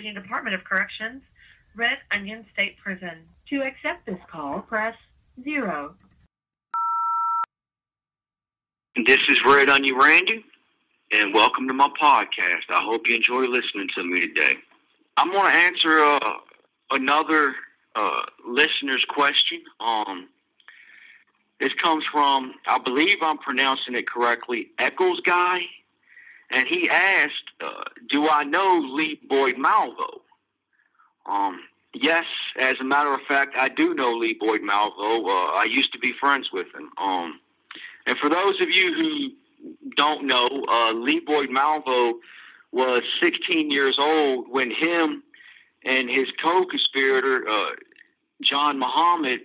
[0.00, 1.22] Department of Corrections,
[1.76, 3.18] Red Onion State Prison.
[3.50, 4.94] To accept this call, press
[5.44, 5.94] zero.
[9.06, 10.44] This is Red Onion Randy,
[11.12, 12.70] and welcome to my podcast.
[12.70, 14.54] I hope you enjoy listening to me today.
[15.16, 16.32] I'm going to answer uh,
[16.92, 17.54] another
[17.94, 19.62] uh, listener's question.
[19.80, 20.28] Um,
[21.60, 25.60] this comes from, I believe I'm pronouncing it correctly, Eccles Guy,
[26.50, 30.22] and he asked, uh, "Do I know Lee Boyd Malvo?"
[31.26, 31.60] Um,
[31.94, 32.24] yes,
[32.58, 35.28] as a matter of fact, I do know Lee Boyd Malvo.
[35.28, 36.90] Uh, I used to be friends with him.
[36.98, 37.40] Um,
[38.06, 39.30] and for those of you who
[39.96, 42.14] don't know, uh, Lee Boyd Malvo
[42.72, 45.22] was 16 years old when him
[45.84, 47.70] and his co-conspirator uh,
[48.42, 49.40] John Muhammad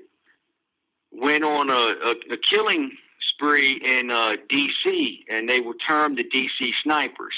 [1.12, 2.92] went on a, a, a killing
[3.36, 5.25] spree in uh, D.C.
[5.30, 6.72] and they were termed the D.C.
[6.83, 7.36] Snipers.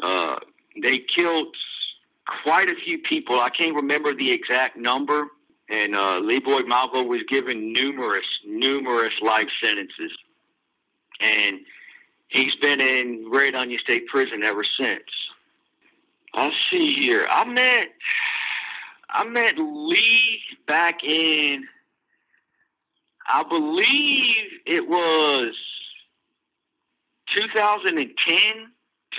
[0.00, 0.36] Uh,
[0.82, 1.54] they killed
[2.42, 3.38] quite a few people.
[3.40, 5.28] I can't remember the exact number.
[5.68, 10.12] And uh, Lee Boyd Malvo was given numerous, numerous life sentences.
[11.20, 11.60] And
[12.28, 15.04] he's been in Red Onion State Prison ever since.
[16.36, 17.26] Let's see here.
[17.30, 17.88] I met
[19.08, 21.66] I met Lee back in
[23.26, 25.54] I believe it was
[27.36, 28.06] 2010,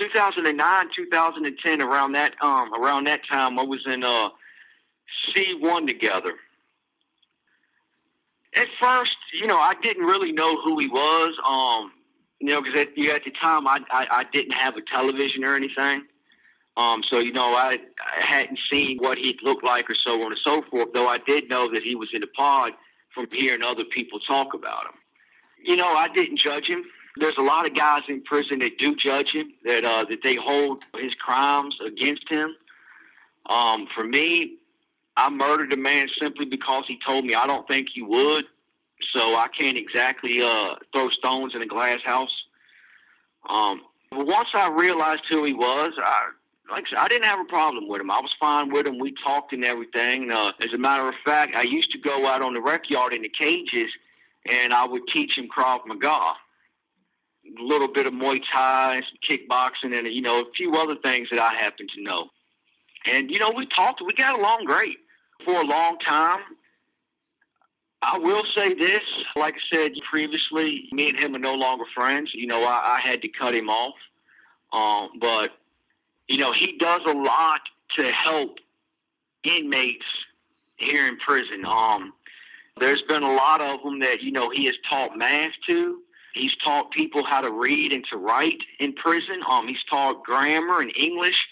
[0.00, 4.30] 2009, 2010 around that um around that time I was in uh
[5.36, 6.34] C1 together.
[8.54, 11.34] At first, you know, I didn't really know who he was.
[11.46, 11.92] Um,
[12.40, 15.54] you know, because at, at the time I, I I didn't have a television or
[15.54, 16.04] anything.
[16.76, 17.78] Um, so you know, I,
[18.18, 20.92] I hadn't seen what he looked like or so on and so forth.
[20.92, 22.72] Though I did know that he was in the pod
[23.14, 24.92] from hearing other people talk about him.
[25.66, 26.84] You know, I didn't judge him.
[27.16, 30.36] There's a lot of guys in prison that do judge him, that uh, that they
[30.36, 32.54] hold his crimes against him.
[33.46, 34.58] Um, for me,
[35.16, 38.44] I murdered a man simply because he told me I don't think he would.
[39.12, 42.44] So I can't exactly uh, throw stones in a glass house.
[43.48, 46.30] Um, but once I realized who he was, I
[46.70, 48.10] like I, said, I didn't have a problem with him.
[48.10, 48.98] I was fine with him.
[48.98, 50.30] We talked and everything.
[50.30, 53.12] Uh, as a matter of fact, I used to go out on the rec yard
[53.12, 53.90] in the cages,
[54.48, 56.34] and I would teach him Krav Maga, a
[57.62, 61.54] little bit of Muay Thai, kickboxing, and you know a few other things that I
[61.54, 62.28] happen to know.
[63.06, 64.02] And you know we talked.
[64.04, 64.98] We got along great
[65.44, 66.40] for a long time.
[68.02, 69.00] I will say this,
[69.36, 72.30] like I said previously, me and him are no longer friends.
[72.34, 73.94] You know, I, I had to cut him off.
[74.72, 75.50] Um, but
[76.28, 77.60] you know, he does a lot
[77.98, 78.56] to help
[79.44, 80.04] inmates
[80.76, 81.64] here in prison.
[81.64, 82.12] Um,
[82.78, 86.00] there's been a lot of them that you know he has taught math to.
[86.34, 89.40] He's taught people how to read and to write in prison.
[89.50, 91.46] Um, he's taught grammar and English.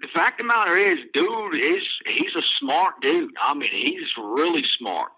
[0.00, 3.32] The fact of the matter is, dude is he's a smart dude.
[3.40, 5.12] I mean, he's really smart.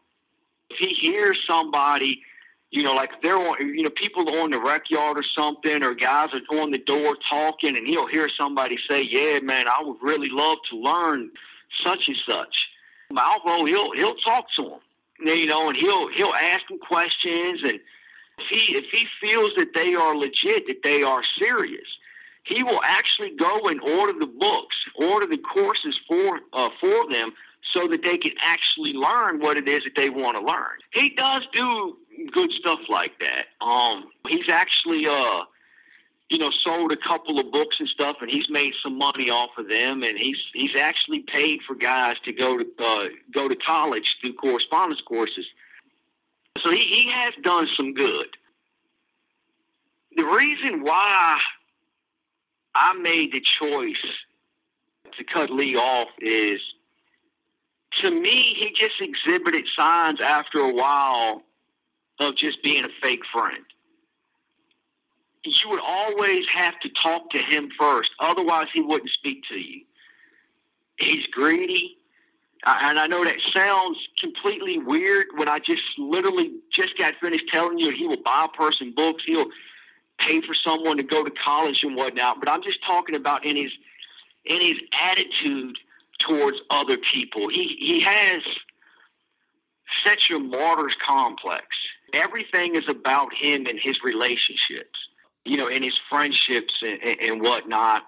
[0.70, 2.22] If he hears somebody
[2.70, 5.94] you know, like they're on, you know, people on the rec yard or something, or
[5.94, 9.96] guys are on the door talking, and he'll hear somebody say, "Yeah, man, I would
[10.02, 11.30] really love to learn
[11.84, 12.54] such and such."
[13.12, 14.80] Malvo, he'll he'll talk to them,
[15.20, 17.80] you know, and he'll he'll ask them questions, and
[18.38, 21.86] if he if he feels that they are legit, that they are serious,
[22.44, 27.32] he will actually go and order the books, order the courses for uh, for them,
[27.74, 30.78] so that they can actually learn what it is that they want to learn.
[30.92, 31.96] He does do
[32.32, 33.46] good stuff like that.
[33.64, 35.40] Um, he's actually uh,
[36.28, 39.50] you know, sold a couple of books and stuff, and he's made some money off
[39.58, 43.56] of them, and he's he's actually paid for guys to go to uh, go to
[43.56, 45.46] college through correspondence courses.
[46.62, 48.28] So he, he has done some good.
[50.16, 51.38] The reason why
[52.74, 53.94] I made the choice
[55.16, 56.60] to cut Lee off is
[58.02, 61.42] to me, he just exhibited signs after a while
[62.20, 63.64] of just being a fake friend.
[65.46, 69.82] You would always have to talk to him first, otherwise, he wouldn't speak to you.
[70.98, 71.98] He's greedy.
[72.64, 77.78] And I know that sounds completely weird when I just literally just got finished telling
[77.78, 79.50] you he will buy a person books, he'll
[80.18, 82.40] pay for someone to go to college and whatnot.
[82.40, 83.70] But I'm just talking about in his
[84.44, 85.76] in his attitude
[86.18, 87.48] towards other people.
[87.48, 88.42] He he has
[90.04, 91.66] such a martyr's complex.
[92.12, 94.98] Everything is about him and his relationships,
[95.46, 98.02] you know, and his friendships and, and, and whatnot.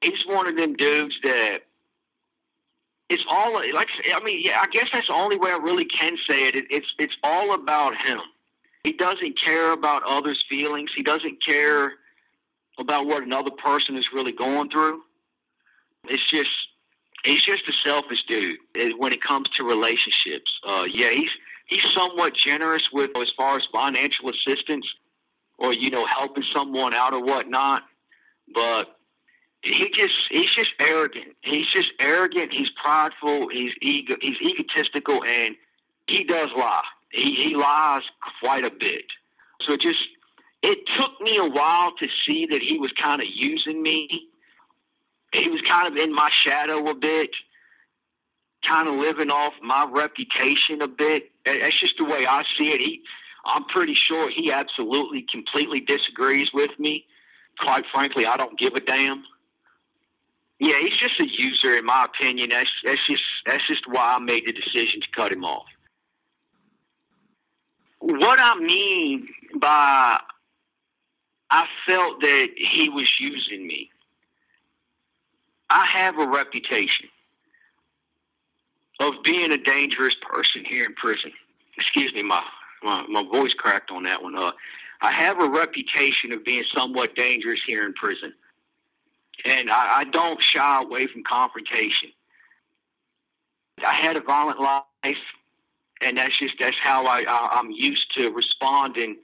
[0.00, 1.60] He's one of them dudes that
[3.08, 6.16] it's all like I mean, yeah, I guess that's the only way I really can
[6.28, 6.54] say it.
[6.54, 6.66] it.
[6.70, 8.18] It's it's all about him.
[8.84, 10.90] He doesn't care about others' feelings.
[10.94, 11.94] He doesn't care
[12.78, 15.02] about what another person is really going through.
[16.08, 16.50] It's just
[17.24, 18.58] he's just a selfish dude
[18.98, 20.50] when it comes to relationships.
[20.66, 21.30] Uh, yeah, he's
[21.66, 24.86] he's somewhat generous with as far as financial assistance
[25.58, 27.82] or you know helping someone out or whatnot,
[28.54, 28.96] but
[29.62, 31.36] he just he's just arrogant.
[31.42, 32.52] He's just arrogant.
[32.52, 33.48] He's prideful.
[33.48, 34.16] He's ego.
[34.20, 35.56] He's egotistical, and
[36.06, 36.82] he does lie.
[37.10, 38.02] He he lies
[38.40, 39.04] quite a bit.
[39.66, 39.98] So it just
[40.62, 44.28] it took me a while to see that he was kind of using me.
[45.32, 47.30] He was kind of in my shadow a bit,
[48.66, 51.30] kind of living off my reputation a bit.
[51.44, 52.80] That's just the way I see it.
[52.80, 53.02] He,
[53.48, 57.06] I'm pretty sure he absolutely, completely disagrees with me.
[57.58, 59.24] Quite frankly, I don't give a damn.
[60.60, 62.50] Yeah, he's just a user, in my opinion.
[62.50, 65.66] That's that's just that's just why I made the decision to cut him off.
[68.00, 69.28] What I mean
[69.60, 70.20] by
[71.50, 73.90] I felt that he was using me.
[75.70, 77.08] I have a reputation
[79.00, 81.32] of being a dangerous person here in prison.
[81.76, 82.42] Excuse me, my
[82.82, 84.36] my, my voice cracked on that one.
[84.36, 84.52] Uh,
[85.00, 88.32] I have a reputation of being somewhat dangerous here in prison
[89.44, 92.10] and I, I don't shy away from confrontation.
[93.86, 95.16] I had a violent life,
[96.00, 99.16] and that's just that's how I, I I'm used to responding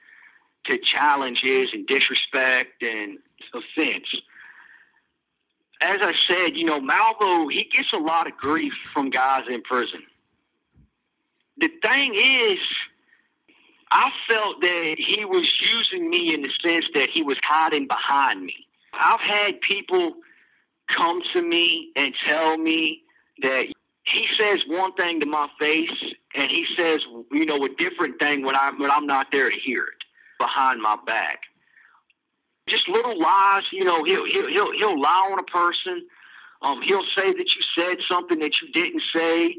[0.66, 3.18] to challenges and disrespect and
[3.52, 4.06] offense.
[5.80, 9.60] As I said, you know, Malvo, he gets a lot of grief from guys in
[9.62, 10.02] prison.
[11.58, 12.58] The thing is,
[13.94, 18.44] I felt that he was using me in the sense that he was hiding behind
[18.44, 18.66] me.
[18.92, 20.14] I've had people
[20.88, 23.02] come to me and tell me
[23.42, 23.66] that
[24.02, 25.90] he says one thing to my face
[26.34, 27.00] and he says,
[27.30, 30.04] you know, a different thing when I'm when I'm not there to hear it
[30.40, 31.40] behind my back.
[32.66, 34.02] Just little lies, you know.
[34.02, 36.06] He'll he'll he'll, he'll lie on a person.
[36.62, 39.56] Um, he'll say that you said something that you didn't say,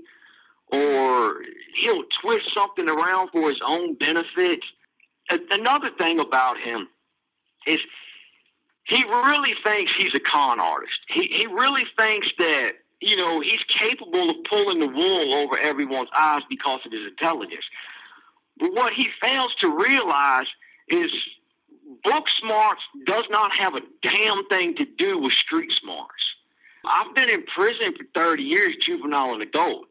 [0.72, 1.42] or
[1.82, 4.60] he'll twist something around for his own benefit.
[5.30, 6.88] Another thing about him
[7.66, 7.80] is
[8.86, 11.00] he really thinks he's a con artist.
[11.08, 16.10] He he really thinks that you know he's capable of pulling the wool over everyone's
[16.16, 17.66] eyes because of his intelligence.
[18.58, 20.46] But what he fails to realize
[20.88, 21.12] is
[22.04, 26.14] book smarts does not have a damn thing to do with street smarts.
[26.86, 29.88] I've been in prison for 30 years, juvenile and adult.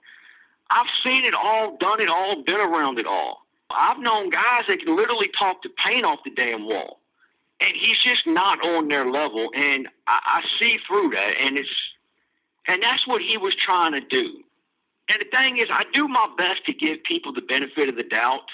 [0.71, 3.47] I've seen it all, done it all, been around it all.
[3.71, 7.01] I've known guys that can literally talk the paint off the damn wall
[7.61, 9.51] and he's just not on their level.
[9.55, 11.69] And I, I see through that, and it's
[12.67, 14.43] and that's what he was trying to do.
[15.11, 18.05] And the thing is, I do my best to give people the benefit of the
[18.05, 18.47] doubt.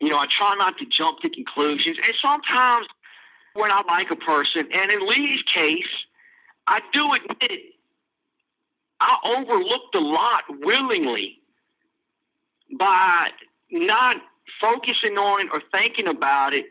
[0.00, 1.96] You know, I try not to jump to conclusions.
[2.04, 2.88] And sometimes
[3.54, 5.86] when I like a person, and in Lee's case,
[6.66, 7.60] I do admit
[9.00, 11.38] I overlooked a lot willingly
[12.78, 13.30] by
[13.70, 14.16] not
[14.60, 16.66] focusing on or thinking about it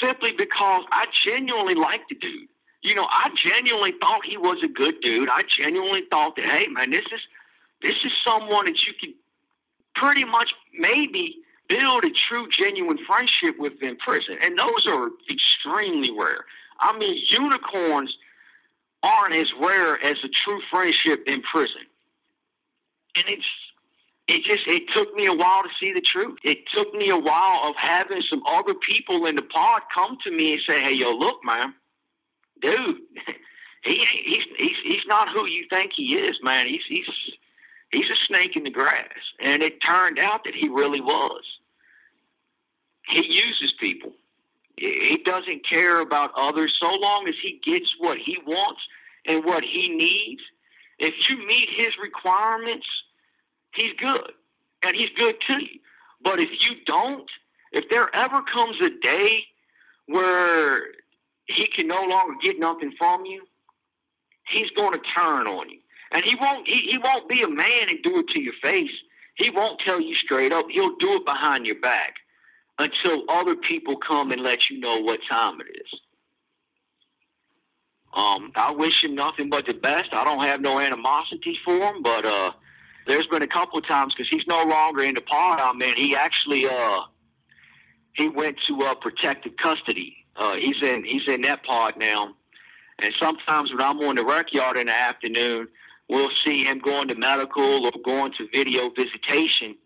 [0.00, 2.48] simply because I genuinely liked the dude.
[2.82, 5.28] You know, I genuinely thought he was a good dude.
[5.28, 7.20] I genuinely thought that, hey, man, this is
[7.80, 9.14] this is someone that you can
[9.94, 11.36] pretty much maybe
[11.68, 16.44] build a true, genuine friendship with in prison, and those are extremely rare.
[16.80, 18.16] I mean, unicorns
[19.02, 21.82] aren't as rare as a true friendship in prison,
[23.16, 23.46] and it's
[24.28, 26.38] it just it took me a while to see the truth.
[26.42, 30.30] It took me a while of having some other people in the pod come to
[30.30, 31.74] me and say, "Hey, yo, look, man,
[32.60, 32.98] dude,
[33.84, 36.68] he he's he's he's not who you think he is, man.
[36.68, 37.06] He's he's
[37.90, 39.08] he's a snake in the grass."
[39.40, 41.42] And it turned out that he really was.
[43.08, 44.12] He uses people.
[44.76, 48.80] He doesn't care about others so long as he gets what he wants
[49.26, 50.42] and what he needs.
[50.98, 52.86] If you meet his requirements
[53.74, 54.32] he's good
[54.82, 55.80] and he's good to you.
[56.22, 57.28] But if you don't,
[57.72, 59.44] if there ever comes a day
[60.06, 60.84] where
[61.46, 63.44] he can no longer get nothing from you,
[64.48, 65.78] he's going to turn on you.
[66.12, 68.90] And he won't he, he won't be a man and do it to your face.
[69.36, 70.66] He won't tell you straight up.
[70.70, 72.16] He'll do it behind your back
[72.78, 76.00] until other people come and let you know what time it is.
[78.14, 80.10] Um, I wish him nothing but the best.
[80.12, 82.50] I don't have no animosity for him, but uh,
[83.06, 85.96] there's been a couple of times because he's no longer in the pod I'm in.
[85.96, 87.00] He actually uh
[88.14, 90.16] he went to uh, protective custody.
[90.36, 92.34] Uh, he's in he's in that pod now,
[92.98, 95.68] and sometimes when I'm on the rec yard in the afternoon,
[96.08, 99.76] we'll see him going to medical or going to video visitation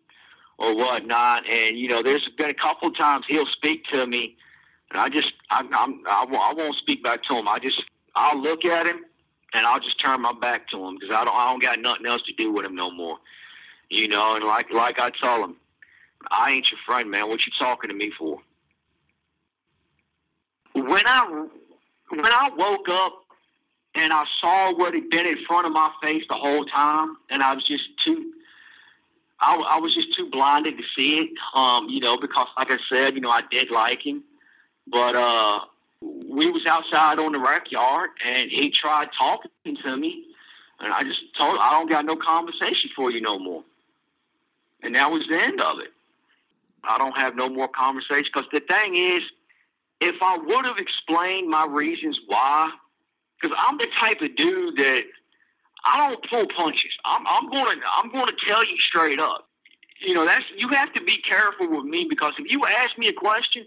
[0.59, 1.49] or whatnot.
[1.49, 4.37] And you know, there's been a couple of times he'll speak to me,
[4.91, 7.47] and I just I, I'm I, I won't speak back to him.
[7.47, 7.81] I just
[8.17, 9.05] I'll look at him
[9.53, 12.07] and I'll just turn my back to him because I don't I don't got nothing
[12.07, 13.19] else to do with him no more.
[13.91, 15.57] You know, and like like I tell him,
[16.31, 17.29] I ain't your friend, man.
[17.29, 18.41] What you talking to me for?
[20.75, 21.47] When I
[22.09, 23.25] when I woke up
[23.95, 27.43] and I saw what had been in front of my face the whole time, and
[27.43, 28.33] I was just too.
[29.39, 32.79] I, I was just too blinded to see it, um, you know, because like I
[32.91, 34.25] said, you know, I did like him,
[34.87, 35.61] but uh,
[36.37, 40.25] we was outside on the rec yard, and he tried talking to me,
[40.81, 43.65] and I just told, I don't got no conversation for you no more,
[44.83, 45.93] and that was the end of it.
[46.85, 49.23] I don't have no more conversation because the thing is,
[50.01, 52.71] if I would have explained my reasons why,
[53.41, 55.05] because I'm the type of dude that
[55.87, 56.93] I don't pull punches.
[57.05, 59.49] I'm, I'm going to I'm going to tell you straight up.
[60.01, 63.09] You know that's you have to be careful with me because if you ask me
[63.09, 63.65] a question,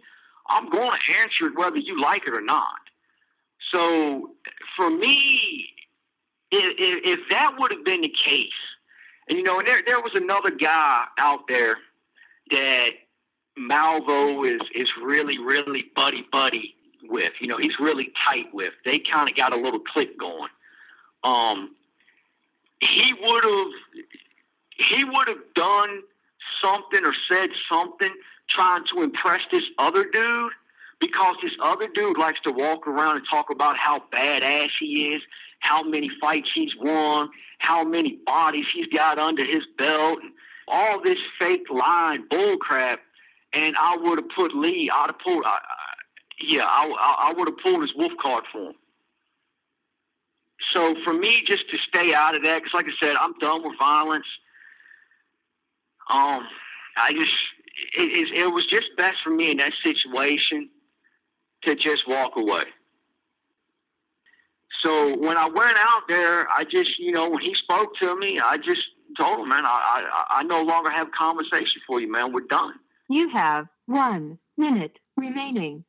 [0.49, 2.79] I'm going to answer it whether you like it or not.
[3.73, 4.31] So
[4.75, 5.67] for me,
[6.51, 6.73] if,
[7.05, 8.49] if that would have been the case,
[9.29, 11.77] and you know, and there there was another guy out there
[12.49, 12.89] that
[13.57, 17.33] Malvo is is really really buddy buddy with.
[17.39, 18.73] You know, he's really tight with.
[18.85, 20.49] They kind of got a little click going.
[21.23, 21.75] Um,
[22.79, 24.05] he would have
[24.77, 26.01] he would have done
[26.63, 28.13] something or said something
[28.49, 30.51] trying to impress this other dude
[30.99, 35.21] because this other dude likes to walk around and talk about how badass he is,
[35.59, 37.29] how many fights he's won,
[37.59, 40.19] how many bodies he's got under his belt,
[40.67, 42.97] all this fake lying bullcrap.
[43.53, 45.59] And I would have put Lee, I'd have pulled, I,
[46.47, 48.75] yeah, I, I, I would have pulled his wolf card for him.
[50.73, 53.63] So for me, just to stay out of that, because like I said, I'm done
[53.63, 54.25] with violence.
[56.09, 56.47] Um,
[56.97, 57.31] I just
[57.97, 60.69] it, it, it was just best for me in that situation
[61.63, 62.63] to just walk away.
[64.83, 68.39] So when I went out there, I just, you know, when he spoke to me,
[68.39, 68.81] I just
[69.19, 72.31] told him, man, I, I, I no longer have conversation for you, man.
[72.31, 72.75] We're done.
[73.09, 75.83] You have one minute remaining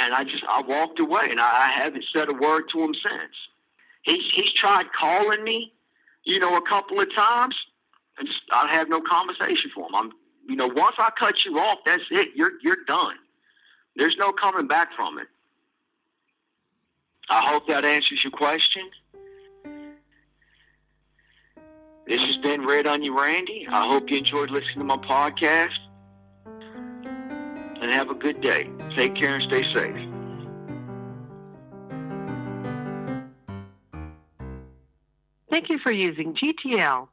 [0.00, 2.94] and I just I walked away, and I, I haven't said a word to him
[2.94, 3.34] since.
[4.02, 5.74] He's he's tried calling me,
[6.24, 7.54] you know, a couple of times,
[8.18, 9.94] and just I have no conversation for him.
[9.94, 10.12] I'm,
[10.50, 12.30] you know, once I cut you off, that's it.
[12.34, 13.14] You're you're done.
[13.94, 15.28] There's no coming back from it.
[17.28, 18.82] I hope that answers your question.
[22.08, 23.68] This has been Red Onion Randy.
[23.70, 25.78] I hope you enjoyed listening to my podcast
[26.44, 28.68] and have a good day.
[28.96, 30.10] Take care and stay safe.
[35.48, 37.06] Thank you for using GTL.